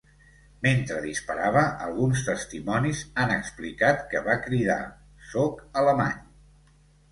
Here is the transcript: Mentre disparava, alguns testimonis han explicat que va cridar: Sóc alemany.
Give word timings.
Mentre 0.67 0.95
disparava, 1.03 1.61
alguns 1.87 2.23
testimonis 2.29 3.03
han 3.25 3.35
explicat 3.35 4.03
que 4.15 4.25
va 4.31 4.39
cridar: 4.49 4.81
Sóc 5.35 5.65
alemany. 5.85 6.21